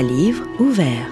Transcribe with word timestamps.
à 0.00 0.02
livre 0.02 0.46
ouvert. 0.58 1.10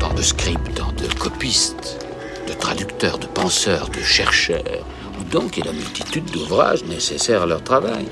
Tant 0.00 0.12
de 0.12 0.20
scripts, 0.20 0.74
de 0.74 1.14
copistes, 1.20 2.04
de 2.48 2.52
traducteurs, 2.52 3.16
de 3.16 3.28
penseurs, 3.28 3.88
de 3.90 4.00
chercheurs, 4.00 4.84
donc 5.30 5.56
il 5.56 5.64
y 5.64 5.68
a 5.68 5.70
la 5.70 5.78
multitude 5.78 6.24
d'ouvrages 6.32 6.82
nécessaires 6.84 7.42
à 7.42 7.46
leur 7.46 7.62
travail. 7.62 8.06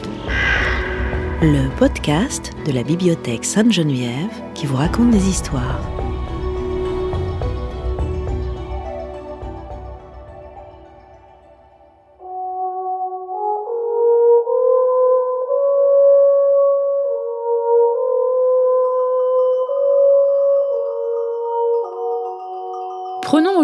Le 1.43 1.77
podcast 1.77 2.53
de 2.65 2.71
la 2.71 2.85
bibliothèque 2.85 3.45
Sainte-Geneviève 3.45 4.31
qui 4.55 4.67
vous 4.67 4.77
raconte 4.77 5.11
des 5.11 5.29
histoires. 5.29 5.81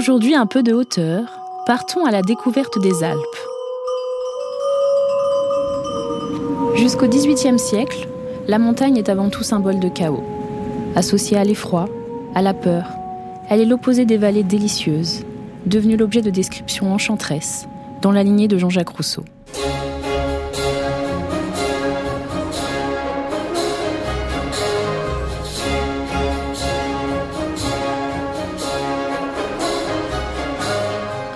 Aujourd'hui 0.00 0.34
un 0.34 0.46
peu 0.46 0.62
de 0.62 0.72
hauteur, 0.72 1.42
partons 1.66 2.06
à 2.06 2.10
la 2.10 2.22
découverte 2.22 2.80
des 2.80 3.04
Alpes. 3.04 3.20
Jusqu'au 6.74 7.06
XVIIIe 7.06 7.58
siècle, 7.58 8.08
la 8.48 8.58
montagne 8.58 8.96
est 8.96 9.10
avant 9.10 9.28
tout 9.28 9.42
symbole 9.42 9.78
de 9.78 9.90
chaos. 9.90 10.24
Associée 10.96 11.36
à 11.36 11.44
l'effroi, 11.44 11.86
à 12.34 12.40
la 12.40 12.54
peur, 12.54 12.84
elle 13.50 13.60
est 13.60 13.66
l'opposé 13.66 14.06
des 14.06 14.16
vallées 14.16 14.42
délicieuses, 14.42 15.26
devenue 15.66 15.98
l'objet 15.98 16.22
de 16.22 16.30
descriptions 16.30 16.94
enchanteresses, 16.94 17.68
dans 18.00 18.10
la 18.10 18.22
lignée 18.22 18.48
de 18.48 18.56
Jean-Jacques 18.56 18.96
Rousseau. 18.96 19.26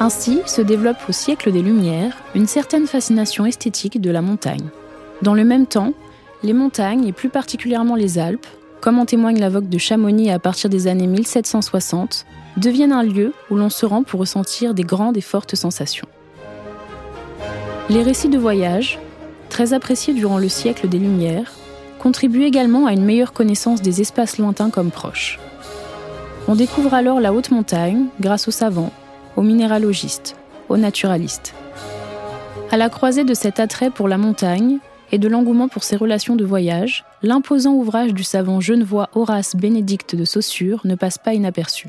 Ainsi 0.05 0.43
se 0.45 0.61
développe 0.61 0.99
au 1.09 1.13
siècle 1.13 1.51
des 1.51 1.63
Lumières 1.63 2.15
une 2.35 2.47
certaine 2.47 2.87
fascination 2.87 3.47
esthétique 3.47 4.03
de 4.03 4.11
la 4.11 4.21
montagne. 4.21 4.69
Dans 5.23 5.33
le 5.33 5.45
même 5.45 5.67
temps, 5.67 5.95
les 6.43 6.53
montagnes, 6.53 7.07
et 7.07 7.13
plus 7.13 7.31
particulièrement 7.31 7.95
les 7.95 8.19
Alpes, 8.19 8.47
comme 8.83 8.99
en 8.99 9.07
témoigne 9.07 9.41
la 9.41 9.49
vogue 9.49 9.71
de 9.71 9.79
Chamonix 9.79 10.31
à 10.31 10.39
partir 10.39 10.69
des 10.69 10.89
années 10.89 11.07
1760, 11.07 12.27
deviennent 12.59 12.93
un 12.93 13.03
lieu 13.03 13.33
où 13.51 13.57
l'on 13.57 13.71
se 13.71 13.87
rend 13.87 14.03
pour 14.03 14.21
ressentir 14.21 14.75
des 14.75 14.83
grandes 14.83 15.17
et 15.17 15.23
fortes 15.23 15.55
sensations. 15.55 16.09
Les 17.89 18.03
récits 18.03 18.29
de 18.29 18.37
voyage, 18.37 18.99
très 19.49 19.73
appréciés 19.73 20.13
durant 20.13 20.37
le 20.37 20.51
siècle 20.51 20.87
des 20.87 20.99
Lumières, 20.99 21.55
contribuent 21.99 22.45
également 22.45 22.85
à 22.85 22.93
une 22.93 23.07
meilleure 23.07 23.33
connaissance 23.33 23.81
des 23.81 24.03
espaces 24.03 24.37
lointains 24.37 24.69
comme 24.69 24.91
proches. 24.91 25.41
On 26.47 26.57
découvre 26.57 26.93
alors 26.93 27.21
la 27.21 27.33
haute 27.33 27.51
montagne 27.51 28.09
grâce 28.21 28.49
aux 28.49 28.51
savants, 28.51 28.93
aux 29.37 29.43
minéralogistes, 29.43 30.37
aux 30.69 30.77
naturalistes. 30.77 31.55
À 32.71 32.77
la 32.77 32.89
croisée 32.89 33.25
de 33.25 33.35
cet 33.35 33.61
attrait 33.61 33.91
pour 33.91 34.09
la 34.09 34.19
montagne 34.19 34.79
et 35.13 35.19
de 35.19 35.29
l'engouement 35.29 35.69
pour 35.69 35.85
ses 35.85 35.97
relations 35.97 36.35
de 36.35 36.45
voyage, 36.45 37.05
l'imposant 37.23 37.73
ouvrage 37.73 38.15
du 38.15 38.25
savant 38.25 38.61
genevois 38.61 39.11
Horace 39.15 39.55
Bénédicte 39.55 40.17
de 40.17 40.25
Saussure 40.25 40.81
ne 40.85 40.95
passe 40.95 41.19
pas 41.19 41.35
inaperçu. 41.35 41.89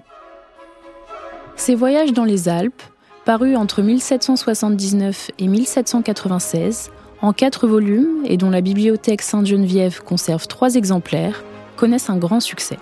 Ses 1.56 1.76
voyages 1.76 2.14
dans 2.14 2.26
les 2.26 2.50
Alpes, 2.50 2.84
parus 3.24 3.58
entre 3.58 3.82
1779 3.82 5.32
et 5.40 5.48
1796, 5.48 6.92
en 7.22 7.34
quatre 7.34 7.68
volumes 7.68 8.24
et 8.26 8.38
dont 8.38 8.50
la 8.50 8.62
bibliothèque 8.62 9.22
Sainte-Geneviève 9.22 10.04
conserve 10.04 10.48
trois 10.48 10.76
exemplaires, 10.76 11.44
connaissent 11.78 12.10
un 12.10 12.18
grand 12.18 12.40
succès. 12.40 12.78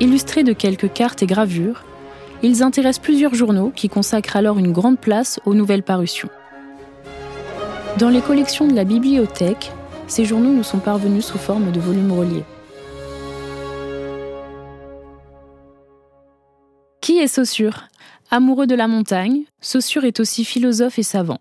Illustrés 0.00 0.44
de 0.44 0.52
quelques 0.52 0.92
cartes 0.92 1.22
et 1.22 1.26
gravures, 1.26 1.84
ils 2.46 2.62
intéressent 2.62 3.02
plusieurs 3.02 3.34
journaux 3.34 3.72
qui 3.74 3.88
consacrent 3.88 4.36
alors 4.36 4.58
une 4.58 4.72
grande 4.72 4.98
place 4.98 5.40
aux 5.46 5.54
nouvelles 5.54 5.82
parutions. 5.82 6.28
Dans 7.98 8.10
les 8.10 8.20
collections 8.20 8.66
de 8.66 8.74
la 8.74 8.84
bibliothèque, 8.84 9.72
ces 10.08 10.24
journaux 10.24 10.52
nous 10.52 10.62
sont 10.62 10.78
parvenus 10.78 11.24
sous 11.24 11.38
forme 11.38 11.72
de 11.72 11.80
volumes 11.80 12.12
reliés. 12.12 12.44
Qui 17.00 17.18
est 17.18 17.28
Saussure? 17.28 17.84
Amoureux 18.30 18.66
de 18.66 18.74
la 18.74 18.88
montagne, 18.88 19.44
Saussure 19.60 20.04
est 20.04 20.20
aussi 20.20 20.44
philosophe 20.44 20.98
et 20.98 21.02
savant. 21.02 21.38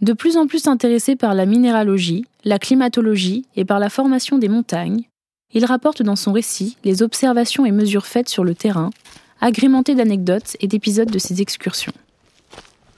De 0.00 0.12
plus 0.12 0.36
en 0.36 0.46
plus 0.46 0.66
intéressé 0.66 1.14
par 1.14 1.34
la 1.34 1.46
minéralogie, 1.46 2.24
la 2.44 2.58
climatologie 2.58 3.44
et 3.56 3.64
par 3.64 3.78
la 3.78 3.90
formation 3.90 4.38
des 4.38 4.48
montagnes, 4.48 5.04
il 5.52 5.64
rapporte 5.64 6.02
dans 6.02 6.16
son 6.16 6.32
récit 6.32 6.76
les 6.84 7.02
observations 7.02 7.66
et 7.66 7.72
mesures 7.72 8.06
faites 8.06 8.28
sur 8.28 8.44
le 8.44 8.54
terrain, 8.54 8.90
agrémenté 9.40 9.94
d'anecdotes 9.94 10.56
et 10.60 10.66
d'épisodes 10.66 11.10
de 11.10 11.18
ses 11.18 11.40
excursions. 11.40 11.92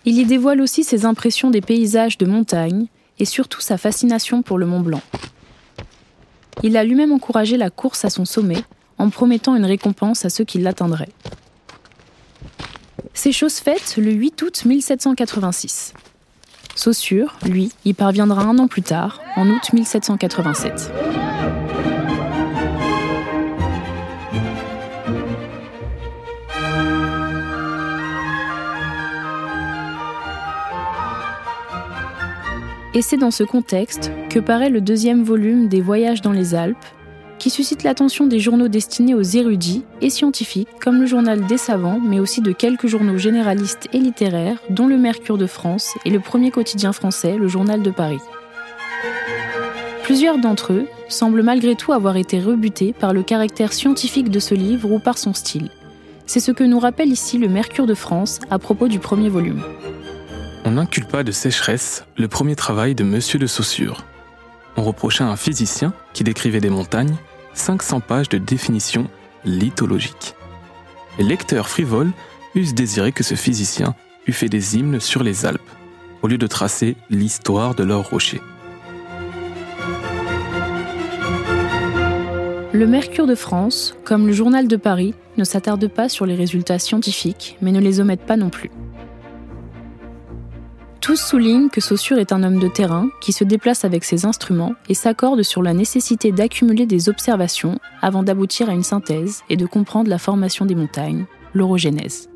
Il 0.04 0.18
y 0.18 0.24
dévoile 0.24 0.60
aussi 0.60 0.82
ses 0.82 1.04
impressions 1.04 1.50
des 1.50 1.60
paysages 1.60 2.18
de 2.18 2.26
montagne 2.26 2.86
et 3.18 3.24
surtout 3.24 3.60
sa 3.60 3.78
fascination 3.78 4.42
pour 4.42 4.58
le 4.58 4.66
Mont 4.66 4.80
Blanc. 4.80 5.02
Il 6.62 6.76
a 6.76 6.84
lui-même 6.84 7.12
encouragé 7.12 7.56
la 7.56 7.70
course 7.70 8.04
à 8.04 8.10
son 8.10 8.24
sommet 8.24 8.62
en 8.98 9.10
promettant 9.10 9.56
une 9.56 9.64
récompense 9.64 10.24
à 10.24 10.30
ceux 10.30 10.44
qui 10.44 10.58
l'atteindraient. 10.58 11.12
C'est 13.14 13.32
chose 13.32 13.56
faite 13.56 13.96
le 13.96 14.10
8 14.12 14.42
août 14.42 14.64
1786. 14.64 15.94
Saussure, 16.74 17.36
lui, 17.44 17.70
y 17.84 17.92
parviendra 17.92 18.42
un 18.42 18.58
an 18.58 18.66
plus 18.66 18.82
tard, 18.82 19.20
en 19.36 19.48
août 19.48 19.72
1787. 19.72 21.31
Et 32.94 33.00
c'est 33.00 33.16
dans 33.16 33.30
ce 33.30 33.42
contexte 33.42 34.12
que 34.28 34.38
paraît 34.38 34.68
le 34.68 34.82
deuxième 34.82 35.22
volume 35.22 35.68
des 35.68 35.80
Voyages 35.80 36.20
dans 36.20 36.32
les 36.32 36.54
Alpes, 36.54 36.84
qui 37.38 37.48
suscite 37.48 37.84
l'attention 37.84 38.26
des 38.26 38.38
journaux 38.38 38.68
destinés 38.68 39.14
aux 39.14 39.22
érudits 39.22 39.82
et 40.02 40.10
scientifiques, 40.10 40.68
comme 40.78 41.00
le 41.00 41.06
journal 41.06 41.46
des 41.46 41.56
savants, 41.56 42.00
mais 42.04 42.20
aussi 42.20 42.42
de 42.42 42.52
quelques 42.52 42.88
journaux 42.88 43.16
généralistes 43.16 43.88
et 43.94 43.98
littéraires, 43.98 44.58
dont 44.68 44.86
le 44.86 44.98
Mercure 44.98 45.38
de 45.38 45.46
France 45.46 45.94
et 46.04 46.10
le 46.10 46.20
premier 46.20 46.50
quotidien 46.50 46.92
français, 46.92 47.36
le 47.38 47.48
Journal 47.48 47.82
de 47.82 47.90
Paris. 47.90 48.20
Plusieurs 50.02 50.36
d'entre 50.36 50.74
eux 50.74 50.86
semblent 51.08 51.42
malgré 51.42 51.74
tout 51.74 51.92
avoir 51.92 52.18
été 52.18 52.40
rebutés 52.40 52.92
par 52.92 53.14
le 53.14 53.22
caractère 53.22 53.72
scientifique 53.72 54.30
de 54.30 54.38
ce 54.38 54.54
livre 54.54 54.92
ou 54.92 54.98
par 54.98 55.16
son 55.16 55.32
style. 55.32 55.70
C'est 56.26 56.40
ce 56.40 56.52
que 56.52 56.64
nous 56.64 56.78
rappelle 56.78 57.10
ici 57.10 57.38
le 57.38 57.48
Mercure 57.48 57.86
de 57.86 57.94
France 57.94 58.38
à 58.50 58.58
propos 58.58 58.88
du 58.88 58.98
premier 58.98 59.30
volume 59.30 59.62
on 60.64 60.72
n'inculpa 60.72 61.22
de 61.22 61.32
sécheresse 61.32 62.04
le 62.16 62.28
premier 62.28 62.56
travail 62.56 62.94
de 62.94 63.04
Monsieur 63.04 63.38
de 63.38 63.46
Saussure. 63.46 64.04
On 64.76 64.82
reprocha 64.82 65.24
à 65.24 65.28
un 65.28 65.36
physicien 65.36 65.92
qui 66.12 66.24
décrivait 66.24 66.60
des 66.60 66.70
montagnes 66.70 67.16
500 67.54 68.00
pages 68.00 68.28
de 68.28 68.38
définition 68.38 69.08
lithologique. 69.44 70.34
Les 71.18 71.24
lecteurs 71.24 71.68
frivoles 71.68 72.12
eussent 72.54 72.74
désiré 72.74 73.12
que 73.12 73.24
ce 73.24 73.34
physicien 73.34 73.94
eût 74.26 74.32
fait 74.32 74.48
des 74.48 74.76
hymnes 74.76 75.00
sur 75.00 75.22
les 75.22 75.44
Alpes, 75.46 75.60
au 76.22 76.28
lieu 76.28 76.38
de 76.38 76.46
tracer 76.46 76.96
l'histoire 77.10 77.74
de 77.74 77.82
leurs 77.82 78.08
rochers. 78.08 78.40
Le 82.72 82.86
Mercure 82.86 83.26
de 83.26 83.34
France, 83.34 83.94
comme 84.04 84.26
le 84.26 84.32
Journal 84.32 84.66
de 84.66 84.76
Paris, 84.76 85.14
ne 85.36 85.44
s'attarde 85.44 85.88
pas 85.88 86.08
sur 86.08 86.24
les 86.24 86.34
résultats 86.34 86.78
scientifiques, 86.78 87.58
mais 87.60 87.72
ne 87.72 87.80
les 87.80 88.00
omette 88.00 88.24
pas 88.24 88.38
non 88.38 88.48
plus. 88.48 88.70
Tous 91.02 91.16
soulignent 91.16 91.68
que 91.68 91.80
Saussure 91.80 92.18
est 92.18 92.30
un 92.30 92.44
homme 92.44 92.60
de 92.60 92.68
terrain 92.68 93.10
qui 93.20 93.32
se 93.32 93.42
déplace 93.42 93.84
avec 93.84 94.04
ses 94.04 94.24
instruments 94.24 94.76
et 94.88 94.94
s'accorde 94.94 95.42
sur 95.42 95.60
la 95.60 95.74
nécessité 95.74 96.30
d'accumuler 96.30 96.86
des 96.86 97.08
observations 97.08 97.80
avant 98.00 98.22
d'aboutir 98.22 98.70
à 98.70 98.72
une 98.72 98.84
synthèse 98.84 99.42
et 99.50 99.56
de 99.56 99.66
comprendre 99.66 100.08
la 100.08 100.18
formation 100.18 100.64
des 100.64 100.76
montagnes, 100.76 101.26
l'orogénèse. 101.54 102.30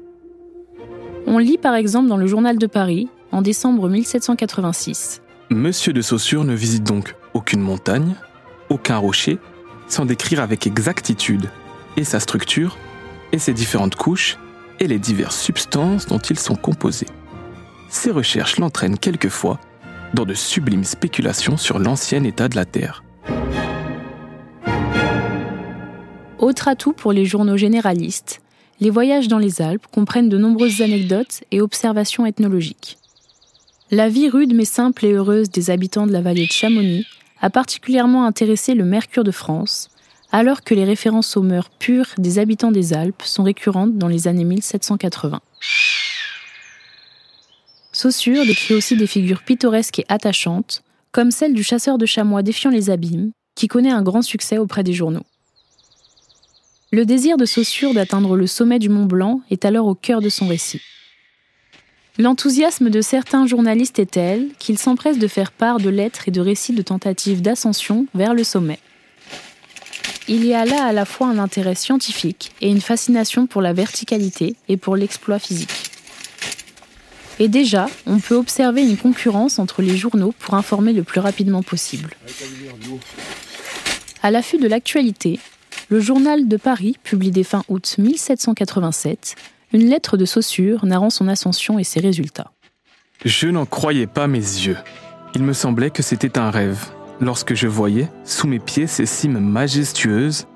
On 1.28 1.38
lit 1.38 1.58
par 1.58 1.76
exemple 1.76 2.08
dans 2.08 2.16
le 2.16 2.26
Journal 2.26 2.58
de 2.58 2.66
Paris, 2.66 3.08
en 3.30 3.40
décembre 3.40 3.88
1786. 3.88 5.22
Monsieur 5.50 5.92
de 5.92 6.02
Saussure 6.02 6.42
ne 6.42 6.54
visite 6.54 6.82
donc 6.82 7.14
aucune 7.34 7.60
montagne, 7.60 8.16
aucun 8.68 8.96
rocher, 8.96 9.38
sans 9.86 10.06
décrire 10.06 10.40
avec 10.40 10.66
exactitude 10.66 11.50
et 11.96 12.02
sa 12.02 12.18
structure, 12.18 12.76
et 13.30 13.38
ses 13.38 13.52
différentes 13.52 13.94
couches, 13.94 14.38
et 14.80 14.88
les 14.88 14.98
diverses 14.98 15.40
substances 15.40 16.06
dont 16.06 16.18
ils 16.18 16.40
sont 16.40 16.56
composés 16.56 17.06
ces 17.88 18.10
recherches 18.10 18.58
l'entraînent 18.58 18.98
quelquefois 18.98 19.60
dans 20.14 20.24
de 20.24 20.34
sublimes 20.34 20.84
spéculations 20.84 21.56
sur 21.56 21.78
l'ancien 21.78 22.24
état 22.24 22.48
de 22.48 22.56
la 22.56 22.64
Terre. 22.64 23.04
Autre 26.38 26.68
atout 26.68 26.92
pour 26.92 27.12
les 27.12 27.24
journaux 27.24 27.56
généralistes, 27.56 28.40
les 28.80 28.90
voyages 28.90 29.28
dans 29.28 29.38
les 29.38 29.62
Alpes 29.62 29.86
comprennent 29.92 30.28
de 30.28 30.38
nombreuses 30.38 30.82
anecdotes 30.82 31.42
et 31.50 31.60
observations 31.60 32.26
ethnologiques. 32.26 32.98
La 33.90 34.08
vie 34.08 34.28
rude 34.28 34.54
mais 34.54 34.64
simple 34.64 35.06
et 35.06 35.12
heureuse 35.12 35.50
des 35.50 35.70
habitants 35.70 36.06
de 36.06 36.12
la 36.12 36.20
vallée 36.20 36.46
de 36.46 36.52
Chamonix 36.52 37.06
a 37.40 37.50
particulièrement 37.50 38.26
intéressé 38.26 38.74
le 38.74 38.84
Mercure 38.84 39.24
de 39.24 39.30
France, 39.30 39.88
alors 40.32 40.62
que 40.62 40.74
les 40.74 40.84
références 40.84 41.36
aux 41.36 41.42
mœurs 41.42 41.70
pures 41.78 42.08
des 42.18 42.38
habitants 42.38 42.72
des 42.72 42.92
Alpes 42.92 43.22
sont 43.22 43.44
récurrentes 43.44 43.96
dans 43.96 44.08
les 44.08 44.28
années 44.28 44.44
1780. 44.44 45.40
Saussure 47.96 48.44
décrit 48.44 48.74
aussi 48.74 48.94
des 48.94 49.06
figures 49.06 49.40
pittoresques 49.40 50.00
et 50.00 50.04
attachantes, 50.10 50.82
comme 51.12 51.30
celle 51.30 51.54
du 51.54 51.62
chasseur 51.62 51.96
de 51.96 52.04
chamois 52.04 52.42
défiant 52.42 52.68
les 52.68 52.90
abîmes, 52.90 53.30
qui 53.54 53.68
connaît 53.68 53.90
un 53.90 54.02
grand 54.02 54.20
succès 54.20 54.58
auprès 54.58 54.82
des 54.82 54.92
journaux. 54.92 55.24
Le 56.92 57.06
désir 57.06 57.38
de 57.38 57.46
Saussure 57.46 57.94
d'atteindre 57.94 58.36
le 58.36 58.46
sommet 58.46 58.78
du 58.78 58.90
Mont 58.90 59.06
Blanc 59.06 59.40
est 59.48 59.64
alors 59.64 59.86
au 59.86 59.94
cœur 59.94 60.20
de 60.20 60.28
son 60.28 60.46
récit. 60.46 60.82
L'enthousiasme 62.18 62.90
de 62.90 63.00
certains 63.00 63.46
journalistes 63.46 63.98
est 63.98 64.10
tel 64.10 64.50
qu'ils 64.58 64.78
s'empressent 64.78 65.18
de 65.18 65.26
faire 65.26 65.50
part 65.50 65.78
de 65.78 65.88
lettres 65.88 66.28
et 66.28 66.32
de 66.32 66.42
récits 66.42 66.74
de 66.74 66.82
tentatives 66.82 67.40
d'ascension 67.40 68.06
vers 68.14 68.34
le 68.34 68.44
sommet. 68.44 68.78
Il 70.28 70.44
y 70.44 70.52
a 70.52 70.66
là 70.66 70.84
à 70.84 70.92
la 70.92 71.06
fois 71.06 71.28
un 71.28 71.38
intérêt 71.38 71.74
scientifique 71.74 72.52
et 72.60 72.68
une 72.68 72.82
fascination 72.82 73.46
pour 73.46 73.62
la 73.62 73.72
verticalité 73.72 74.56
et 74.68 74.76
pour 74.76 74.96
l'exploit 74.96 75.38
physique. 75.38 75.85
Et 77.38 77.48
déjà, 77.48 77.86
on 78.06 78.18
peut 78.18 78.34
observer 78.34 78.82
une 78.82 78.96
concurrence 78.96 79.58
entre 79.58 79.82
les 79.82 79.96
journaux 79.96 80.34
pour 80.38 80.54
informer 80.54 80.92
le 80.92 81.02
plus 81.02 81.20
rapidement 81.20 81.62
possible. 81.62 82.10
À 84.22 84.30
l'affût 84.30 84.58
de 84.58 84.66
l'actualité, 84.66 85.38
le 85.88 86.00
journal 86.00 86.48
de 86.48 86.56
Paris 86.56 86.96
publie 87.02 87.30
dès 87.30 87.44
fin 87.44 87.62
août 87.68 87.96
1787 87.98 89.36
une 89.72 89.88
lettre 89.88 90.16
de 90.16 90.24
Saussure 90.24 90.86
narrant 90.86 91.10
son 91.10 91.28
ascension 91.28 91.78
et 91.78 91.84
ses 91.84 92.00
résultats. 92.00 92.50
Je 93.24 93.48
n'en 93.48 93.66
croyais 93.66 94.06
pas 94.06 94.26
mes 94.26 94.38
yeux. 94.38 94.78
Il 95.34 95.42
me 95.42 95.52
semblait 95.52 95.90
que 95.90 96.02
c'était 96.02 96.38
un 96.38 96.50
rêve 96.50 96.86
lorsque 97.20 97.54
je 97.54 97.66
voyais 97.66 98.08
sous 98.24 98.46
mes 98.46 98.58
pieds 98.58 98.86
ces 98.86 99.06
cimes 99.06 99.38
majestueuses, 99.38 100.46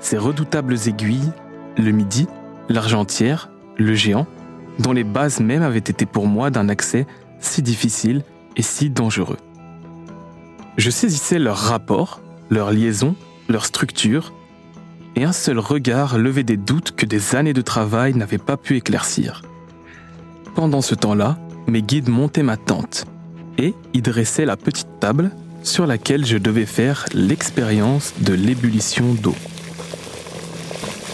ces 0.00 0.18
redoutables 0.18 0.76
aiguilles, 0.86 1.32
le 1.76 1.90
midi, 1.90 2.26
l'argentière, 2.68 3.50
le 3.76 3.94
géant, 3.94 4.26
dont 4.78 4.92
les 4.92 5.04
bases 5.04 5.40
même 5.40 5.62
avaient 5.62 5.78
été 5.78 6.06
pour 6.06 6.26
moi 6.26 6.50
d'un 6.50 6.68
accès 6.68 7.06
si 7.40 7.62
difficile 7.62 8.22
et 8.56 8.62
si 8.62 8.90
dangereux. 8.90 9.38
Je 10.76 10.90
saisissais 10.90 11.38
leur 11.38 11.56
rapport, 11.56 12.20
leur 12.50 12.70
liaison, 12.70 13.14
leur 13.48 13.66
structure, 13.66 14.32
et 15.16 15.24
un 15.24 15.32
seul 15.32 15.58
regard 15.58 16.18
levait 16.18 16.44
des 16.44 16.56
doutes 16.56 16.92
que 16.92 17.06
des 17.06 17.34
années 17.34 17.52
de 17.52 17.60
travail 17.60 18.14
n'avaient 18.14 18.38
pas 18.38 18.56
pu 18.56 18.76
éclaircir. 18.76 19.42
Pendant 20.54 20.80
ce 20.80 20.94
temps-là, 20.94 21.38
mes 21.66 21.82
guides 21.82 22.08
montaient 22.08 22.42
ma 22.42 22.56
tente 22.56 23.06
et 23.58 23.74
y 23.94 24.02
dressaient 24.02 24.46
la 24.46 24.56
petite 24.56 25.00
table 25.00 25.32
sur 25.62 25.86
laquelle 25.86 26.24
je 26.24 26.38
devais 26.38 26.66
faire 26.66 27.04
l'expérience 27.12 28.14
de 28.20 28.32
l'ébullition 28.32 29.14
d'eau. 29.14 29.34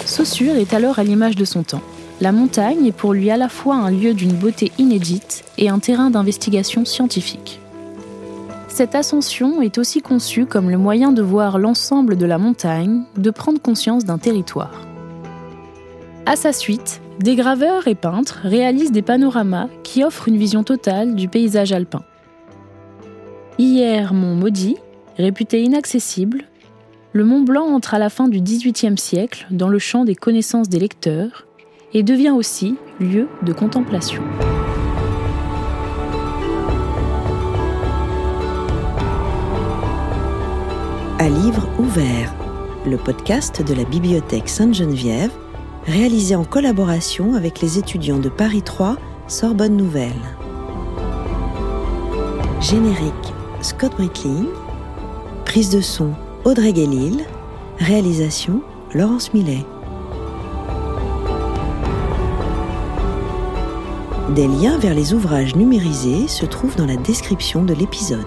Saussure 0.04 0.56
est 0.56 0.74
alors 0.74 0.98
à 0.98 1.04
l'image 1.04 1.36
de 1.36 1.44
son 1.44 1.62
temps. 1.62 1.82
La 2.20 2.30
montagne 2.30 2.86
est 2.86 2.92
pour 2.92 3.12
lui 3.12 3.30
à 3.30 3.36
la 3.36 3.48
fois 3.48 3.74
un 3.74 3.90
lieu 3.90 4.14
d'une 4.14 4.32
beauté 4.32 4.70
inédite 4.78 5.44
et 5.58 5.68
un 5.68 5.80
terrain 5.80 6.10
d'investigation 6.10 6.84
scientifique. 6.84 7.60
Cette 8.68 8.94
ascension 8.94 9.62
est 9.62 9.78
aussi 9.78 10.00
conçue 10.00 10.46
comme 10.46 10.70
le 10.70 10.78
moyen 10.78 11.12
de 11.12 11.22
voir 11.22 11.58
l'ensemble 11.58 12.16
de 12.16 12.26
la 12.26 12.38
montagne, 12.38 13.02
de 13.16 13.30
prendre 13.30 13.60
conscience 13.60 14.04
d'un 14.04 14.18
territoire. 14.18 14.86
À 16.26 16.36
sa 16.36 16.52
suite, 16.52 17.00
des 17.20 17.36
graveurs 17.36 17.86
et 17.88 17.94
peintres 17.94 18.40
réalisent 18.42 18.92
des 18.92 19.02
panoramas 19.02 19.68
qui 19.82 20.02
offrent 20.02 20.28
une 20.28 20.38
vision 20.38 20.64
totale 20.64 21.14
du 21.14 21.28
paysage 21.28 21.72
alpin. 21.72 22.02
Hier 23.58 24.14
Mont 24.14 24.34
Maudit, 24.34 24.76
réputé 25.16 25.62
inaccessible, 25.62 26.44
le 27.12 27.24
Mont 27.24 27.42
Blanc 27.42 27.66
entre 27.66 27.94
à 27.94 27.98
la 27.98 28.10
fin 28.10 28.26
du 28.26 28.40
XVIIIe 28.40 28.98
siècle 28.98 29.46
dans 29.50 29.68
le 29.68 29.78
champ 29.78 30.04
des 30.04 30.16
connaissances 30.16 30.68
des 30.68 30.80
lecteurs 30.80 31.46
et 31.94 32.02
devient 32.02 32.32
aussi 32.32 32.76
lieu 33.00 33.28
de 33.42 33.52
contemplation. 33.52 34.22
À 41.18 41.28
livre 41.28 41.66
ouvert, 41.78 42.34
le 42.84 42.96
podcast 42.96 43.62
de 43.62 43.72
la 43.72 43.84
Bibliothèque 43.84 44.48
Sainte-Geneviève, 44.48 45.30
réalisé 45.86 46.34
en 46.34 46.44
collaboration 46.44 47.34
avec 47.34 47.60
les 47.60 47.78
étudiants 47.78 48.18
de 48.18 48.28
Paris 48.28 48.62
3 48.62 48.96
Sorbonne 49.28 49.76
Nouvelle. 49.76 50.12
Générique 52.60 53.14
Scott 53.62 53.92
Brickling, 53.96 54.46
prise 55.44 55.70
de 55.70 55.80
son 55.80 56.10
Audrey 56.44 56.72
Guélil, 56.72 57.24
réalisation 57.78 58.60
Laurence 58.92 59.32
Millet. 59.32 59.64
Des 64.34 64.48
liens 64.48 64.78
vers 64.78 64.94
les 64.94 65.14
ouvrages 65.14 65.54
numérisés 65.54 66.26
se 66.26 66.44
trouvent 66.44 66.74
dans 66.74 66.86
la 66.86 66.96
description 66.96 67.64
de 67.64 67.72
l'épisode. 67.72 68.26